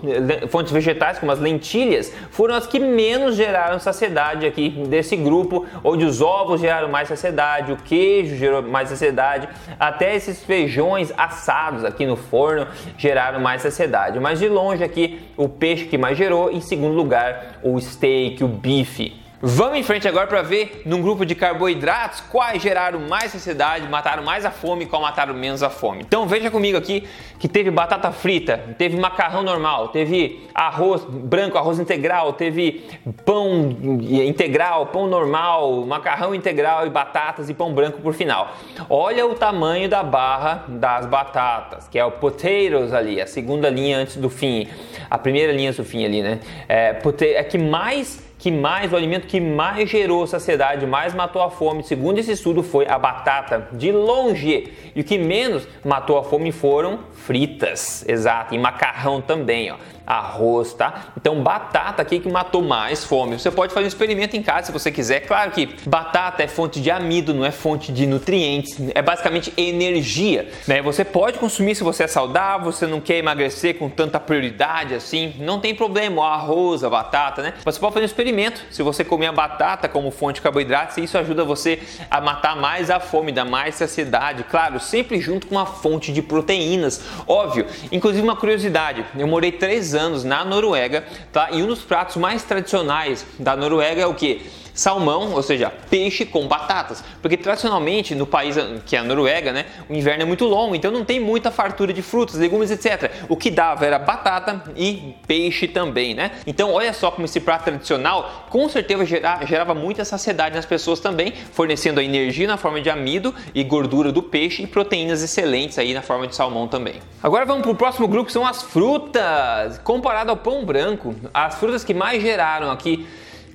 fontes 0.50 0.72
vegetais, 0.72 1.20
como 1.20 1.32
as 1.32 1.40
lentilhas, 1.40 2.14
foram 2.32 2.56
as 2.56 2.68
que 2.68 2.80
menos 2.80 3.36
geraram 3.36 3.80
saciedade 3.80 4.46
aqui 4.46 4.70
desse 4.70 5.16
grupo, 5.16 5.66
onde 5.84 6.06
os 6.06 6.22
ovos 6.22 6.62
geraram 6.62 6.90
mais 6.90 7.08
saciedade, 7.08 7.72
o 7.72 7.78
queijo 7.78 8.36
gerou 8.36 8.62
mais 8.62 8.90
saciedade, 8.90 9.48
até 9.80 10.16
esses 10.16 10.44
feijões 10.44 11.14
assados 11.18 11.84
aqui 11.84 12.06
no 12.06 12.16
forno 12.16 12.68
geraram 12.98 13.40
mais 13.40 13.62
saciedade. 13.62 14.20
Mas 14.20 14.40
de 14.40 14.48
longe 14.48 14.84
aqui, 14.84 15.22
o 15.36 15.48
peixe 15.48 15.86
que 15.86 15.98
mais 15.98 16.18
gerou, 16.18 16.52
em 16.52 16.62
segundo 16.62 16.96
lugar, 16.96 17.60
o 17.64 17.80
steak, 17.80 18.44
o 18.44 18.48
bife. 18.48 19.27
Vamos 19.40 19.78
em 19.78 19.84
frente 19.84 20.08
agora 20.08 20.26
para 20.26 20.42
ver 20.42 20.82
num 20.84 21.00
grupo 21.00 21.24
de 21.24 21.36
carboidratos 21.36 22.22
quais 22.22 22.60
geraram 22.60 23.00
mais 23.02 23.32
saciedade, 23.32 23.88
mataram 23.88 24.24
mais 24.24 24.44
a 24.44 24.50
fome 24.50 24.86
e 24.86 24.88
qual 24.88 25.00
mataram 25.00 25.32
menos 25.36 25.62
a 25.62 25.70
fome. 25.70 26.02
Então 26.02 26.28
veja 26.28 26.50
comigo 26.50 26.76
aqui 26.76 27.08
que 27.38 27.48
teve 27.48 27.70
batata 27.70 28.12
frita, 28.12 28.58
teve 28.80 28.98
macarrão 28.98 29.44
normal, 29.44 29.90
teve 29.90 30.48
arroz 30.56 31.04
branco, 31.04 31.56
arroz 31.56 31.78
integral, 31.78 32.34
teve 32.34 32.90
pão 33.24 33.78
integral, 34.02 34.88
pão 34.88 35.06
normal, 35.06 35.86
macarrão 35.86 36.34
integral 36.34 36.88
e 36.88 36.90
batatas 36.90 37.48
e 37.48 37.54
pão 37.54 37.72
branco 37.72 38.02
por 38.02 38.16
final. 38.16 38.56
Olha 38.90 39.28
o 39.28 39.36
tamanho 39.36 39.88
da 39.88 40.02
barra 40.02 40.66
das 40.68 41.06
batatas, 41.06 41.88
que 41.88 42.00
é 42.00 42.04
o 42.04 42.10
potatoes 42.10 42.92
ali, 42.92 43.22
a 43.22 43.28
segunda 43.28 43.70
linha 43.70 44.00
antes 44.00 44.18
do 44.18 44.32
fim, 44.32 44.68
a 45.08 45.20
primeira 45.20 45.54
linha 45.54 45.70
antes 45.70 45.78
do 45.78 45.88
fim 45.88 46.04
ali, 46.04 46.24
né? 46.24 46.40
É, 46.68 46.98
é 47.36 47.44
que 47.44 47.60
mais 47.60 48.27
que 48.38 48.52
mais, 48.52 48.94
o 48.94 48.96
alimento 48.96 49.28
que 49.28 49.40
mais 49.40 49.90
gerou 49.90 50.26
saciedade, 50.28 50.86
mais 50.86 51.14
matou 51.14 51.42
a 51.42 51.50
fome, 51.50 51.84
segundo 51.84 52.20
esse 52.20 52.32
estudo, 52.32 52.62
foi 52.62 52.88
a 52.88 52.98
batata, 52.98 53.68
de 53.72 53.92
longe. 53.92 54.72
E 54.96 55.02
o 55.02 55.04
que 55.04 55.18
menos 55.18 55.68
matou 55.84 56.18
a 56.18 56.24
fome 56.24 56.52
foram 56.52 57.00
fritas, 57.14 58.08
exato, 58.08 58.54
e 58.54 58.58
macarrão 58.58 59.22
também, 59.22 59.72
ó 59.72 59.78
arroz, 60.08 60.74
tá? 60.74 61.08
Então 61.18 61.44
batata 61.44 62.02
aqui 62.02 62.20
que 62.20 62.30
matou 62.30 62.62
mais 62.62 63.04
fome. 63.04 63.38
Você 63.38 63.52
pode 63.52 63.74
fazer 63.74 63.86
um 63.86 63.90
experimento 63.90 64.38
em 64.38 64.42
casa 64.42 64.68
se 64.68 64.72
você 64.72 64.90
quiser. 64.90 65.20
Claro 65.22 65.52
que 65.52 65.66
batata 65.86 66.42
é 66.42 66.48
fonte 66.48 66.80
de 66.80 66.90
amido, 66.90 67.34
não 67.34 67.44
é 67.44 67.52
fonte 67.52 67.92
de 67.92 68.08
nutrientes, 68.08 68.78
é 68.96 69.02
basicamente 69.02 69.54
energia, 69.58 70.50
né? 70.66 70.82
Você 70.82 71.04
pode 71.04 71.38
consumir 71.38 71.76
se 71.76 71.84
você 71.84 72.04
é 72.04 72.08
saudável, 72.08 72.72
você 72.72 72.88
não 72.88 73.02
quer 73.02 73.18
emagrecer 73.18 73.78
com 73.78 73.90
tanta 73.90 74.18
prioridade 74.18 74.94
assim, 74.96 75.36
não 75.40 75.60
tem 75.60 75.76
problema, 75.76 76.22
o 76.22 76.24
arroz, 76.24 76.86
a 76.86 76.90
batata, 76.90 77.42
né? 77.42 77.54
Você 77.66 77.80
pode 77.80 77.94
fazer 77.94 78.06
um 78.06 78.06
experimento. 78.06 78.62
Se 78.72 78.82
você 78.82 79.04
comer 79.04 79.28
a 79.28 79.34
batata 79.34 79.90
como 79.90 80.10
fonte 80.10 80.36
de 80.36 80.42
carboidratos, 80.42 80.96
isso 80.98 81.18
ajuda 81.18 81.44
você 81.44 81.82
a 82.10 82.22
matar 82.22 82.56
mais 82.56 82.90
a 82.90 83.00
fome, 83.00 83.34
dar 83.34 83.44
mais 83.44 83.76
saciedade. 83.76 84.46
Claro, 84.46 84.80
sempre 84.80 85.20
junto 85.20 85.48
com 85.48 85.56
uma 85.56 85.66
fonte 85.66 86.14
de 86.14 86.22
proteínas, 86.22 87.04
óbvio. 87.28 87.66
Inclusive 87.92 88.24
uma 88.24 88.36
curiosidade, 88.36 89.04
eu 89.18 89.28
morei 89.28 89.52
três 89.52 89.94
anos 89.94 89.97
anos 89.98 90.24
na 90.24 90.46
Noruega, 90.46 91.04
tá? 91.34 91.50
E 91.52 91.62
um 91.62 91.68
dos 91.68 91.82
pratos 91.82 92.16
mais 92.16 92.44
tradicionais 92.44 93.26
da 93.38 93.56
Noruega 93.56 94.02
é 94.02 94.08
o 94.08 94.14
que? 94.14 94.46
Salmão, 94.78 95.34
ou 95.34 95.42
seja, 95.42 95.72
peixe 95.90 96.26
com 96.26 96.48
batatas, 96.48 97.04
porque 97.22 97.36
tradicionalmente 97.36 98.14
no 98.14 98.26
país 98.26 98.56
que 98.86 98.96
é 98.96 99.00
a 99.00 99.04
Noruega, 99.04 99.52
né, 99.52 99.66
o 99.90 99.94
inverno 99.94 100.22
é 100.24 100.26
muito 100.26 100.46
longo, 100.46 100.76
então 100.76 100.92
não 100.92 101.04
tem 101.04 101.20
muita 101.20 101.52
fartura 101.52 101.92
de 101.92 102.02
frutas, 102.02 102.36
legumes, 102.36 102.70
etc. 102.70 103.12
O 103.28 103.36
que 103.36 103.50
dava 103.50 103.86
era 103.86 103.98
batata 103.98 104.64
e 104.76 105.16
peixe 105.26 105.68
também, 105.68 106.14
né? 106.14 106.32
Então 106.46 106.72
olha 106.72 106.94
só 106.94 107.10
como 107.10 107.26
esse 107.26 107.40
prato 107.40 107.66
tradicional 107.66 108.46
com 108.50 108.70
certeza 108.70 109.04
gerava, 109.06 109.46
gerava 109.46 109.74
muita 109.74 110.06
saciedade 110.06 110.56
nas 110.56 110.66
pessoas 110.66 111.00
também, 111.00 111.34
fornecendo 111.52 112.00
a 112.00 112.04
energia 112.04 112.48
na 112.48 112.58
forma 112.58 112.80
de 112.80 112.90
amido 112.90 113.34
e 113.54 113.64
gordura 113.64 114.12
do 114.12 114.22
peixe 114.22 114.64
e 114.64 114.68
proteínas 114.68 115.24
excelentes 115.24 115.80
aí 115.80 115.94
na 115.94 116.02
forma 116.02 116.28
de 116.28 116.36
salmão 116.36 116.68
também. 116.68 116.96
Agora 117.22 117.46
vamos 117.46 117.64
para 117.64 117.72
o 117.72 117.76
próximo 117.76 118.08
grupo 118.08 118.28
que 118.28 118.32
são 118.32 118.46
as 118.46 118.62
frutas. 118.62 119.80
Comparado 119.84 120.30
ao 120.30 120.38
pão 120.38 120.64
branco, 120.64 121.16
as 121.34 121.56
frutas 121.56 121.84
que 121.84 121.94
mais 121.94 122.22
geraram 122.22 122.70
aqui 122.70 123.08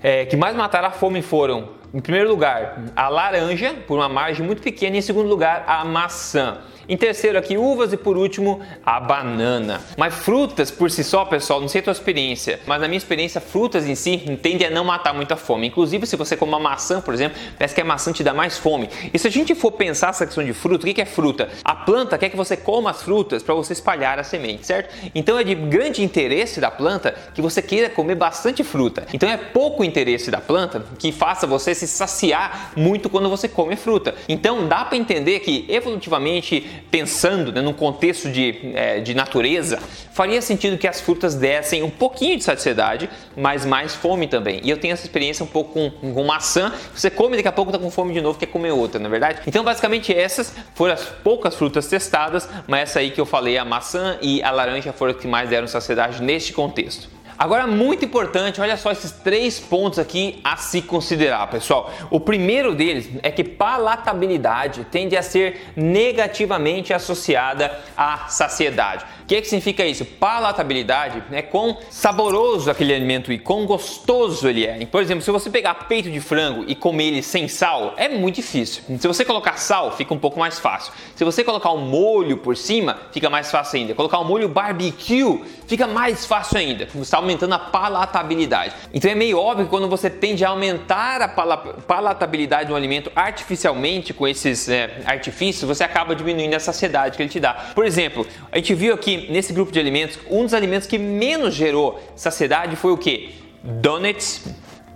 é, 0.02 0.26
que 0.26 0.36
mais 0.36 0.54
mataram 0.56 0.88
a 0.88 0.90
fome 0.90 1.22
foram, 1.22 1.70
em 1.94 2.00
primeiro 2.00 2.28
lugar, 2.28 2.82
a 2.96 3.08
laranja, 3.08 3.74
por 3.86 3.98
uma 3.98 4.08
margem 4.08 4.44
muito 4.44 4.62
pequena, 4.62 4.96
e 4.96 4.98
em 4.98 5.02
segundo 5.02 5.28
lugar, 5.28 5.64
a 5.66 5.84
maçã. 5.84 6.58
Em 6.92 6.96
terceiro 6.98 7.38
aqui, 7.38 7.56
uvas 7.56 7.90
e 7.94 7.96
por 7.96 8.18
último, 8.18 8.60
a 8.84 9.00
banana. 9.00 9.80
Mas 9.96 10.12
frutas 10.12 10.70
por 10.70 10.90
si 10.90 11.02
só, 11.02 11.24
pessoal, 11.24 11.58
não 11.58 11.66
sei 11.66 11.80
a 11.80 11.84
tua 11.84 11.92
experiência, 11.94 12.60
mas 12.66 12.82
na 12.82 12.86
minha 12.86 12.98
experiência, 12.98 13.40
frutas 13.40 13.88
em 13.88 13.94
si 13.94 14.18
tendem 14.42 14.66
a 14.66 14.70
não 14.70 14.84
matar 14.84 15.14
muita 15.14 15.34
fome. 15.34 15.68
Inclusive, 15.68 16.06
se 16.06 16.16
você 16.16 16.36
come 16.36 16.52
uma 16.52 16.60
maçã, 16.60 17.00
por 17.00 17.14
exemplo, 17.14 17.40
parece 17.56 17.74
que 17.74 17.80
a 17.80 17.84
maçã 17.84 18.12
te 18.12 18.22
dá 18.22 18.34
mais 18.34 18.58
fome. 18.58 18.90
E 19.10 19.18
se 19.18 19.26
a 19.26 19.30
gente 19.30 19.54
for 19.54 19.72
pensar 19.72 20.10
essa 20.10 20.26
questão 20.26 20.44
de 20.44 20.52
fruta, 20.52 20.86
o 20.86 20.94
que 20.94 21.00
é 21.00 21.06
fruta? 21.06 21.48
A 21.64 21.74
planta 21.74 22.18
quer 22.18 22.28
que 22.28 22.36
você 22.36 22.58
coma 22.58 22.90
as 22.90 23.02
frutas 23.02 23.42
para 23.42 23.54
você 23.54 23.72
espalhar 23.72 24.18
a 24.18 24.22
semente, 24.22 24.66
certo? 24.66 24.94
Então 25.14 25.38
é 25.38 25.44
de 25.44 25.54
grande 25.54 26.04
interesse 26.04 26.60
da 26.60 26.70
planta 26.70 27.14
que 27.32 27.40
você 27.40 27.62
queira 27.62 27.88
comer 27.88 28.16
bastante 28.16 28.62
fruta. 28.62 29.06
Então 29.14 29.30
é 29.30 29.38
pouco 29.38 29.82
interesse 29.82 30.30
da 30.30 30.42
planta 30.42 30.84
que 30.98 31.10
faça 31.10 31.46
você 31.46 31.74
se 31.74 31.88
saciar 31.88 32.72
muito 32.76 33.08
quando 33.08 33.30
você 33.30 33.48
come 33.48 33.76
fruta. 33.76 34.14
Então 34.28 34.68
dá 34.68 34.84
para 34.84 34.98
entender 34.98 35.40
que 35.40 35.64
evolutivamente 35.70 36.81
pensando 36.90 37.52
né, 37.52 37.60
num 37.60 37.72
contexto 37.72 38.30
de, 38.30 38.72
é, 38.74 39.00
de 39.00 39.14
natureza, 39.14 39.78
faria 40.12 40.42
sentido 40.42 40.76
que 40.76 40.86
as 40.86 41.00
frutas 41.00 41.34
dessem 41.34 41.82
um 41.82 41.90
pouquinho 41.90 42.36
de 42.36 42.44
saciedade, 42.44 43.08
mas 43.36 43.64
mais 43.64 43.94
fome 43.94 44.26
também. 44.26 44.60
E 44.62 44.70
eu 44.70 44.76
tenho 44.76 44.92
essa 44.92 45.04
experiência 45.04 45.44
um 45.44 45.48
pouco 45.48 45.72
com, 45.72 46.12
com 46.12 46.24
maçã, 46.24 46.72
você 46.94 47.10
come 47.10 47.36
daqui 47.36 47.48
a 47.48 47.52
pouco 47.52 47.72
tá 47.72 47.78
com 47.78 47.90
fome 47.90 48.12
de 48.12 48.20
novo, 48.20 48.38
quer 48.38 48.46
comer 48.46 48.72
outra, 48.72 49.00
na 49.00 49.06
é 49.06 49.10
verdade? 49.10 49.40
Então, 49.46 49.64
basicamente, 49.64 50.12
essas 50.12 50.54
foram 50.74 50.94
as 50.94 51.04
poucas 51.04 51.54
frutas 51.54 51.86
testadas, 51.86 52.48
mas 52.66 52.82
essa 52.82 52.98
aí 53.00 53.10
que 53.10 53.20
eu 53.20 53.26
falei, 53.26 53.56
a 53.56 53.64
maçã 53.64 54.18
e 54.20 54.42
a 54.42 54.50
laranja 54.50 54.92
foram 54.92 55.12
as 55.12 55.20
que 55.20 55.26
mais 55.26 55.48
deram 55.48 55.66
saciedade 55.66 56.22
neste 56.22 56.52
contexto. 56.52 57.21
Agora, 57.42 57.66
muito 57.66 58.04
importante, 58.04 58.60
olha 58.60 58.76
só 58.76 58.92
esses 58.92 59.10
três 59.10 59.58
pontos 59.58 59.98
aqui 59.98 60.38
a 60.44 60.56
se 60.56 60.80
considerar, 60.80 61.44
pessoal. 61.48 61.92
O 62.08 62.20
primeiro 62.20 62.72
deles 62.72 63.10
é 63.20 63.32
que 63.32 63.42
palatabilidade 63.42 64.86
tende 64.92 65.16
a 65.16 65.22
ser 65.24 65.72
negativamente 65.74 66.94
associada 66.94 67.76
à 67.96 68.28
saciedade. 68.28 69.04
O 69.22 69.26
que, 69.26 69.40
que 69.40 69.48
significa 69.48 69.84
isso? 69.84 70.04
Palatabilidade 70.04 71.20
é 71.32 71.42
quão 71.42 71.78
saboroso 71.90 72.70
aquele 72.70 72.94
alimento 72.94 73.32
e 73.32 73.38
quão 73.38 73.66
gostoso 73.66 74.48
ele 74.48 74.64
é. 74.64 74.86
Por 74.86 75.02
exemplo, 75.02 75.24
se 75.24 75.30
você 75.32 75.50
pegar 75.50 75.74
peito 75.88 76.10
de 76.10 76.20
frango 76.20 76.64
e 76.68 76.76
comer 76.76 77.06
ele 77.06 77.22
sem 77.22 77.48
sal, 77.48 77.94
é 77.96 78.08
muito 78.08 78.36
difícil. 78.36 78.84
Se 79.00 79.08
você 79.08 79.24
colocar 79.24 79.56
sal, 79.56 79.96
fica 79.96 80.14
um 80.14 80.18
pouco 80.18 80.38
mais 80.38 80.60
fácil. 80.60 80.92
Se 81.16 81.24
você 81.24 81.42
colocar 81.42 81.72
um 81.72 81.78
molho 81.78 82.36
por 82.36 82.56
cima, 82.56 82.98
fica 83.10 83.28
mais 83.28 83.50
fácil 83.50 83.80
ainda. 83.80 83.94
Colocar 83.94 84.20
um 84.20 84.24
molho 84.24 84.48
barbecue, 84.48 85.42
fica 85.66 85.88
mais 85.88 86.24
fácil 86.24 86.58
ainda. 86.58 86.88
Aumentando 87.32 87.54
a 87.54 87.58
palatabilidade. 87.58 88.74
Então 88.92 89.10
é 89.10 89.14
meio 89.14 89.38
óbvio 89.38 89.66
que 89.66 89.70
quando 89.70 89.88
você 89.88 90.08
tende 90.08 90.44
a 90.44 90.50
aumentar 90.50 91.20
a 91.22 91.28
palatabilidade 91.28 92.68
do 92.68 92.76
alimento 92.76 93.10
artificialmente 93.14 94.12
com 94.12 94.28
esses 94.28 94.68
é, 94.68 95.02
artifícios, 95.04 95.66
você 95.66 95.84
acaba 95.84 96.14
diminuindo 96.14 96.54
a 96.54 96.60
saciedade 96.60 97.16
que 97.16 97.22
ele 97.22 97.30
te 97.30 97.40
dá. 97.40 97.54
Por 97.74 97.84
exemplo, 97.84 98.26
a 98.50 98.56
gente 98.56 98.74
viu 98.74 98.94
aqui 98.94 99.28
nesse 99.30 99.52
grupo 99.52 99.72
de 99.72 99.80
alimentos, 99.80 100.18
um 100.30 100.44
dos 100.44 100.54
alimentos 100.54 100.86
que 100.86 100.98
menos 100.98 101.54
gerou 101.54 102.00
saciedade 102.14 102.76
foi 102.76 102.92
o 102.92 102.98
que? 102.98 103.34
Donuts, 103.62 104.44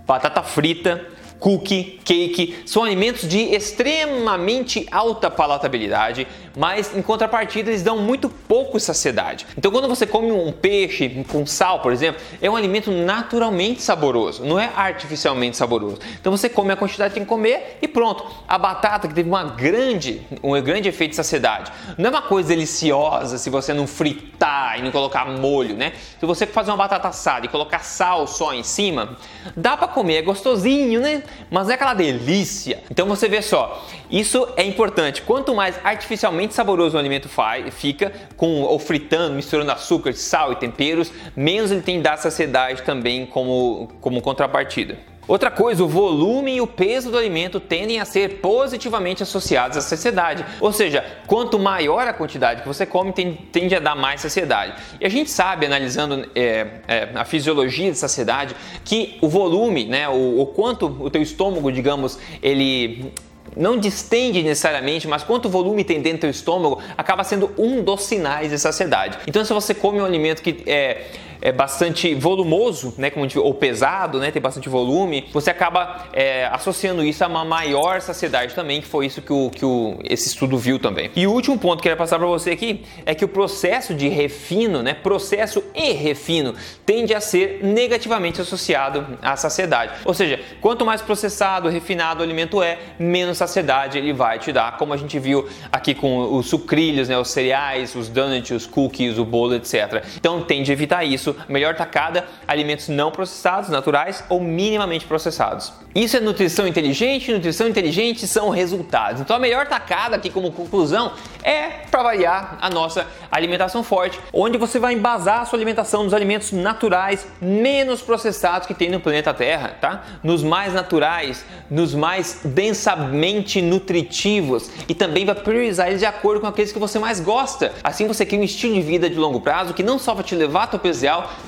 batata 0.05 0.43
frita, 0.43 1.05
cookie, 1.39 1.99
cake, 2.03 2.63
são 2.65 2.83
alimentos 2.83 3.27
de 3.27 3.39
extremamente 3.39 4.87
alta 4.91 5.29
palatabilidade, 5.29 6.27
mas 6.57 6.95
em 6.95 7.01
contrapartida 7.01 7.69
eles 7.69 7.83
dão 7.83 7.97
muito 7.97 8.29
pouco 8.29 8.79
saciedade. 8.79 9.45
Então 9.57 9.71
quando 9.71 9.87
você 9.87 10.05
come 10.05 10.31
um 10.31 10.51
peixe 10.51 11.23
com 11.29 11.45
sal, 11.45 11.79
por 11.79 11.91
exemplo, 11.91 12.21
é 12.41 12.49
um 12.49 12.55
alimento 12.55 12.91
naturalmente 12.91 13.81
saboroso, 13.81 14.43
não 14.43 14.59
é 14.59 14.71
artificialmente 14.75 15.55
saboroso. 15.55 15.99
Então 16.19 16.31
você 16.31 16.49
come 16.49 16.71
a 16.71 16.75
quantidade 16.75 17.13
que 17.13 17.19
tem 17.19 17.23
que 17.23 17.29
comer 17.29 17.77
e 17.81 17.87
pronto. 17.87 18.25
A 18.47 18.57
batata 18.57 19.07
que 19.07 19.13
teve 19.13 19.29
uma 19.29 19.43
grande, 19.43 20.21
um 20.41 20.59
grande 20.61 20.89
efeito 20.89 21.11
de 21.11 21.15
saciedade, 21.17 21.71
não 21.97 22.07
é 22.07 22.09
uma 22.09 22.21
coisa 22.21 22.49
deliciosa 22.49 23.37
se 23.37 23.49
você 23.49 23.73
não 23.73 23.85
fritar 23.85 24.79
e 24.79 24.81
não 24.81 24.91
colocar 24.91 25.25
molho, 25.25 25.75
né? 25.75 25.93
Se 26.19 26.25
você 26.25 26.45
fazer 26.45 26.71
uma 26.71 26.77
batata 26.77 27.07
assada 27.07 27.45
e 27.45 27.49
colocar 27.49 27.79
sal 27.79 28.25
só 28.25 28.53
em 28.53 28.63
cima, 28.63 29.17
dá 29.55 29.77
para 29.77 29.87
comer, 29.87 30.17
é 30.17 30.21
gostosinho, 30.21 30.99
né? 30.99 31.23
Mas 31.49 31.65
não 31.65 31.71
é 31.71 31.75
aquela 31.75 31.93
delícia. 31.93 32.83
Então 32.89 33.07
você 33.07 33.27
vê 33.27 33.41
só, 33.41 33.85
isso 34.09 34.47
é 34.55 34.63
importante. 34.63 35.21
Quanto 35.21 35.53
mais 35.53 35.79
artificialmente 35.83 36.53
saboroso 36.53 36.95
o 36.95 36.99
alimento 36.99 37.29
fica, 37.71 38.11
com 38.35 38.61
ou 38.61 38.79
fritando, 38.79 39.35
misturando 39.35 39.71
açúcar, 39.71 40.13
sal 40.13 40.53
e 40.53 40.55
temperos, 40.55 41.11
menos 41.35 41.71
ele 41.71 41.81
tem 41.81 42.01
da 42.01 42.17
saciedade 42.17 42.83
também 42.83 43.25
como, 43.25 43.89
como 44.01 44.21
contrapartida. 44.21 44.97
Outra 45.27 45.51
coisa, 45.51 45.83
o 45.83 45.87
volume 45.87 46.55
e 46.55 46.61
o 46.61 46.67
peso 46.67 47.11
do 47.11 47.17
alimento 47.17 47.59
tendem 47.59 47.99
a 47.99 48.05
ser 48.05 48.39
positivamente 48.39 49.21
associados 49.21 49.77
à 49.77 49.81
saciedade. 49.81 50.45
Ou 50.61 50.71
seja, 50.71 51.03
quanto 51.27 51.59
maior 51.59 52.07
a 52.07 52.13
quantidade 52.13 52.61
que 52.61 52.67
você 52.67 52.85
come, 52.85 53.11
tende 53.11 53.75
a 53.75 53.79
dar 53.79 53.95
mais 53.95 54.21
saciedade. 54.21 54.73
E 55.01 55.05
a 55.05 55.09
gente 55.09 55.29
sabe, 55.29 55.65
analisando 55.65 56.29
é, 56.33 56.67
é, 56.87 57.09
a 57.13 57.25
fisiologia 57.25 57.91
de 57.91 57.97
saciedade, 57.97 58.55
que 58.85 59.17
o 59.21 59.27
volume, 59.27 59.85
né, 59.85 60.07
o, 60.07 60.39
o 60.39 60.45
quanto 60.45 60.85
o 60.85 61.09
teu 61.09 61.21
estômago, 61.21 61.71
digamos, 61.71 62.17
ele 62.41 63.11
não 63.55 63.77
distende 63.77 64.41
necessariamente, 64.43 65.07
mas 65.07 65.23
quanto 65.23 65.49
volume 65.49 65.83
tem 65.83 66.01
dentro 66.01 66.19
do 66.19 66.21
teu 66.21 66.29
estômago 66.29 66.81
acaba 66.97 67.23
sendo 67.23 67.51
um 67.57 67.83
dos 67.83 68.03
sinais 68.03 68.51
de 68.51 68.59
saciedade. 68.59 69.17
Então, 69.27 69.43
se 69.43 69.51
você 69.51 69.73
come 69.73 69.99
um 69.99 70.05
alimento 70.05 70.41
que 70.41 70.63
é 70.65 71.05
é 71.41 71.51
bastante 71.51 72.13
volumoso, 72.15 72.93
né, 72.97 73.09
como 73.09 73.27
ou 73.37 73.53
pesado, 73.53 74.19
né, 74.19 74.31
tem 74.31 74.41
bastante 74.41 74.69
volume, 74.69 75.27
você 75.33 75.49
acaba 75.49 76.07
é, 76.13 76.45
associando 76.47 77.03
isso 77.03 77.23
a 77.23 77.27
uma 77.27 77.45
maior 77.45 78.01
saciedade 78.01 78.53
também, 78.53 78.81
que 78.81 78.87
foi 78.87 79.05
isso 79.05 79.21
que, 79.21 79.33
o, 79.33 79.49
que 79.49 79.65
o, 79.65 79.97
esse 80.03 80.29
estudo 80.29 80.57
viu 80.57 80.79
também. 80.79 81.11
E 81.15 81.27
o 81.27 81.31
último 81.31 81.57
ponto 81.57 81.81
que 81.81 81.87
eu 81.87 81.91
queria 81.91 81.97
passar 81.97 82.17
para 82.17 82.27
você 82.27 82.51
aqui 82.51 82.83
é 83.05 83.13
que 83.13 83.25
o 83.25 83.27
processo 83.27 83.93
de 83.93 84.07
refino, 84.07 84.81
né, 84.81 84.93
processo 84.93 85.63
e 85.75 85.91
refino, 85.91 86.53
tende 86.85 87.13
a 87.13 87.21
ser 87.21 87.59
negativamente 87.63 88.41
associado 88.41 89.17
à 89.21 89.35
saciedade. 89.35 89.93
Ou 90.05 90.13
seja, 90.13 90.39
quanto 90.61 90.85
mais 90.85 91.01
processado, 91.01 91.69
refinado 91.69 92.21
o 92.21 92.23
alimento 92.23 92.61
é, 92.61 92.77
menos 92.97 93.37
saciedade 93.37 93.97
ele 93.97 94.13
vai 94.13 94.39
te 94.39 94.51
dar, 94.51 94.77
como 94.77 94.93
a 94.93 94.97
gente 94.97 95.19
viu 95.19 95.47
aqui 95.71 95.93
com 95.93 96.35
os 96.35 96.47
sucrilhos, 96.47 97.09
né, 97.09 97.17
os 97.17 97.29
cereais, 97.29 97.95
os 97.95 98.09
donuts, 98.09 98.51
os 98.51 98.65
cookies, 98.65 99.17
o 99.17 99.25
bolo, 99.25 99.55
etc. 99.55 100.03
Então 100.17 100.41
tende 100.41 100.71
a 100.71 100.73
evitar 100.73 101.03
isso 101.03 101.26
isso, 101.27 101.35
melhor 101.49 101.75
tacada, 101.75 102.25
alimentos 102.47 102.87
não 102.87 103.11
processados, 103.11 103.69
naturais 103.69 104.23
ou 104.29 104.39
minimamente 104.39 105.05
processados. 105.05 105.73
Isso 105.93 106.15
é 106.15 106.19
nutrição 106.19 106.67
inteligente, 106.67 107.33
nutrição 107.33 107.67
inteligente 107.67 108.27
são 108.27 108.49
resultados. 108.49 109.21
Então 109.21 109.35
a 109.35 109.39
melhor 109.39 109.67
tacada 109.67 110.15
aqui 110.15 110.29
como 110.29 110.51
conclusão 110.51 111.11
é 111.43 111.69
para 111.89 112.03
variar 112.03 112.57
a 112.61 112.69
nossa 112.69 113.07
alimentação 113.31 113.83
forte, 113.83 114.19
onde 114.31 114.57
você 114.57 114.79
vai 114.79 114.93
embasar 114.93 115.41
a 115.41 115.45
sua 115.45 115.57
alimentação 115.57 116.03
nos 116.03 116.13
alimentos 116.13 116.51
naturais, 116.51 117.25
menos 117.41 118.01
processados 118.01 118.67
que 118.67 118.73
tem 118.73 118.89
no 118.89 118.99
planeta 118.99 119.33
Terra, 119.33 119.75
tá? 119.81 120.03
Nos 120.23 120.43
mais 120.43 120.73
naturais, 120.73 121.43
nos 121.69 121.95
mais 121.95 122.41
densamente 122.45 123.61
nutritivos 123.61 124.69
e 124.87 124.93
também 124.93 125.25
vai 125.25 125.35
priorizar 125.35 125.87
eles 125.87 125.99
de 125.99 126.05
acordo 126.05 126.41
com 126.41 126.47
aqueles 126.47 126.71
que 126.71 126.79
você 126.79 126.99
mais 126.99 127.19
gosta. 127.19 127.73
Assim 127.83 128.07
você 128.07 128.25
cria 128.25 128.39
um 128.39 128.43
estilo 128.43 128.75
de 128.75 128.81
vida 128.81 129.09
de 129.09 129.15
longo 129.15 129.41
prazo 129.41 129.73
que 129.73 129.83
não 129.83 129.97
só 129.97 130.13
vai 130.13 130.23
te 130.23 130.35
levar 130.35 130.63
a 130.63 130.67
teu 130.67 130.79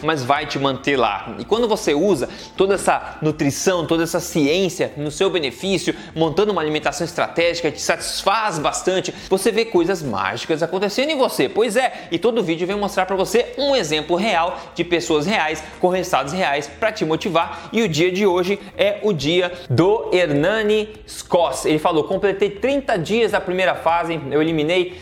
mas 0.03 0.23
vai 0.23 0.45
te 0.45 0.57
manter 0.59 0.97
lá. 0.97 1.35
E 1.39 1.45
quando 1.45 1.67
você 1.67 1.93
usa 1.93 2.29
toda 2.55 2.75
essa 2.75 3.17
nutrição, 3.21 3.85
toda 3.85 4.03
essa 4.03 4.19
ciência 4.19 4.93
no 4.97 5.11
seu 5.11 5.29
benefício, 5.29 5.95
montando 6.15 6.51
uma 6.51 6.61
alimentação 6.61 7.05
estratégica 7.05 7.71
que 7.71 7.77
te 7.77 7.83
satisfaz 7.83 8.59
bastante, 8.59 9.13
você 9.29 9.51
vê 9.51 9.65
coisas 9.65 10.01
mágicas 10.01 10.63
acontecendo 10.63 11.09
em 11.09 11.17
você. 11.17 11.49
Pois 11.49 11.75
é, 11.75 12.07
e 12.11 12.19
todo 12.19 12.43
vídeo 12.43 12.67
vem 12.67 12.75
mostrar 12.75 13.05
para 13.05 13.15
você 13.15 13.53
um 13.57 13.75
exemplo 13.75 14.15
real 14.15 14.59
de 14.75 14.83
pessoas 14.83 15.25
reais 15.25 15.63
com 15.79 15.89
resultados 15.89 16.33
reais 16.33 16.67
para 16.67 16.91
te 16.91 17.05
motivar. 17.05 17.69
E 17.71 17.81
o 17.81 17.89
dia 17.89 18.11
de 18.11 18.25
hoje 18.25 18.59
é 18.77 18.99
o 19.03 19.13
dia 19.13 19.51
do 19.69 20.09
Hernani 20.13 20.89
Scoss. 21.07 21.65
Ele 21.65 21.79
falou: 21.79 22.03
completei 22.03 22.49
30 22.49 22.97
dias 22.97 23.31
da 23.31 23.41
primeira 23.41 23.75
fase, 23.75 24.19
eu 24.31 24.41
eliminei 24.41 24.99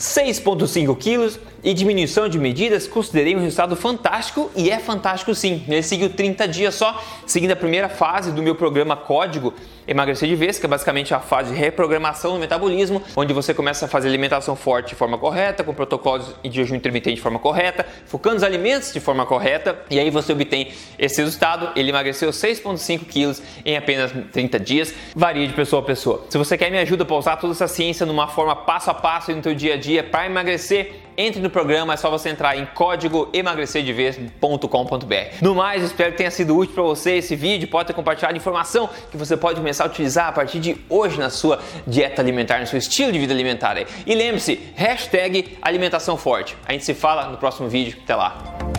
6,5 0.00 0.96
quilos 0.96 1.38
e 1.62 1.74
diminuição 1.74 2.26
de 2.26 2.38
medidas, 2.38 2.88
considerei 2.88 3.36
um 3.36 3.40
resultado 3.40 3.76
fantástico 3.76 4.50
e 4.56 4.70
é 4.70 4.78
fantástico 4.78 5.34
sim. 5.34 5.62
Ele 5.68 5.82
seguiu 5.82 6.08
30 6.08 6.48
dias 6.48 6.74
só, 6.74 6.98
seguindo 7.26 7.50
a 7.50 7.56
primeira 7.56 7.86
fase 7.86 8.32
do 8.32 8.42
meu 8.42 8.54
programa 8.54 8.96
Código 8.96 9.52
Emagrecer 9.86 10.28
de 10.28 10.36
Vez, 10.36 10.58
que 10.58 10.66
é 10.66 10.68
basicamente 10.68 11.12
a 11.12 11.20
fase 11.20 11.52
de 11.52 11.58
reprogramação 11.58 12.32
do 12.32 12.38
metabolismo, 12.38 13.02
onde 13.16 13.34
você 13.34 13.52
começa 13.52 13.86
a 13.86 13.88
fazer 13.88 14.08
alimentação 14.08 14.54
forte 14.54 14.90
de 14.90 14.94
forma 14.94 15.18
correta, 15.18 15.64
com 15.64 15.74
protocolos 15.74 16.34
de 16.42 16.50
jejum 16.50 16.76
intermitente 16.76 17.16
de 17.16 17.22
forma 17.22 17.38
correta, 17.38 17.84
focando 18.06 18.36
os 18.36 18.42
alimentos 18.42 18.92
de 18.92 19.00
forma 19.00 19.26
correta, 19.26 19.78
e 19.90 19.98
aí 19.98 20.08
você 20.08 20.32
obtém 20.32 20.72
esse 20.98 21.20
resultado. 21.20 21.70
Ele 21.74 21.90
emagreceu 21.90 22.30
6,5 22.30 23.00
quilos 23.04 23.42
em 23.64 23.76
apenas 23.76 24.12
30 24.32 24.60
dias, 24.60 24.94
varia 25.14 25.46
de 25.46 25.52
pessoa 25.52 25.82
a 25.82 25.84
pessoa. 25.84 26.24
Se 26.30 26.38
você 26.38 26.56
quer 26.56 26.70
me 26.70 26.78
ajuda 26.78 27.04
para 27.04 27.16
usar 27.16 27.36
toda 27.36 27.52
essa 27.52 27.66
ciência 27.66 28.06
numa 28.06 28.28
forma 28.28 28.54
passo 28.54 28.90
a 28.90 28.94
passo 28.94 29.32
no 29.32 29.42
teu 29.42 29.54
dia 29.54 29.74
a 29.74 29.76
dia 29.90 30.04
para 30.04 30.26
emagrecer, 30.26 30.92
entre 31.16 31.40
no 31.42 31.50
programa, 31.50 31.94
é 31.94 31.96
só 31.96 32.08
você 32.08 32.28
entrar 32.28 32.56
em 32.56 32.64
código 32.64 33.28
emagrecerdevez.com.br. 33.32 35.14
No 35.42 35.54
mais, 35.54 35.82
espero 35.82 36.12
que 36.12 36.18
tenha 36.18 36.30
sido 36.30 36.56
útil 36.56 36.74
para 36.74 36.84
você 36.84 37.16
esse 37.16 37.34
vídeo, 37.36 37.68
pode 37.68 37.88
ter 37.88 37.92
compartilhado 37.92 38.36
informação 38.36 38.88
que 39.10 39.16
você 39.16 39.36
pode 39.36 39.56
começar 39.56 39.84
a 39.84 39.86
utilizar 39.88 40.28
a 40.28 40.32
partir 40.32 40.60
de 40.60 40.76
hoje 40.88 41.18
na 41.18 41.28
sua 41.28 41.58
dieta 41.86 42.22
alimentar, 42.22 42.60
no 42.60 42.66
seu 42.66 42.78
estilo 42.78 43.12
de 43.12 43.18
vida 43.18 43.34
alimentar. 43.34 43.76
E 44.06 44.14
lembre-se, 44.14 44.60
hashtag 44.74 45.58
alimentação 45.60 46.16
forte. 46.16 46.56
A 46.66 46.72
gente 46.72 46.84
se 46.84 46.94
fala 46.94 47.28
no 47.28 47.36
próximo 47.36 47.68
vídeo. 47.68 47.98
Até 48.02 48.14
lá! 48.14 48.69